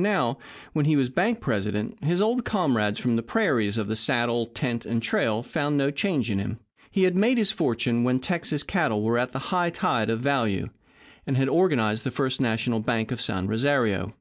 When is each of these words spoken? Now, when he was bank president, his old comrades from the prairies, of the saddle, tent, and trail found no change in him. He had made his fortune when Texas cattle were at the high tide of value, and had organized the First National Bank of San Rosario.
Now, 0.00 0.38
when 0.74 0.84
he 0.84 0.94
was 0.94 1.08
bank 1.10 1.40
president, 1.40 2.04
his 2.04 2.20
old 2.20 2.44
comrades 2.44 3.00
from 3.00 3.16
the 3.16 3.22
prairies, 3.24 3.76
of 3.76 3.88
the 3.88 3.96
saddle, 3.96 4.46
tent, 4.46 4.86
and 4.86 5.02
trail 5.02 5.42
found 5.42 5.76
no 5.76 5.90
change 5.90 6.30
in 6.30 6.38
him. 6.38 6.60
He 6.88 7.02
had 7.02 7.16
made 7.16 7.36
his 7.36 7.50
fortune 7.50 8.04
when 8.04 8.20
Texas 8.20 8.62
cattle 8.62 9.02
were 9.02 9.18
at 9.18 9.32
the 9.32 9.40
high 9.50 9.70
tide 9.70 10.08
of 10.08 10.20
value, 10.20 10.68
and 11.26 11.36
had 11.36 11.48
organized 11.48 12.04
the 12.04 12.12
First 12.12 12.40
National 12.40 12.78
Bank 12.78 13.10
of 13.10 13.20
San 13.20 13.48
Rosario. 13.48 14.14